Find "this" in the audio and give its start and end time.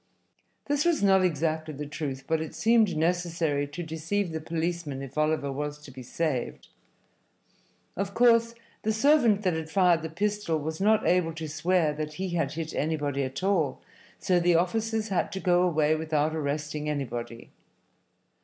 0.65-0.83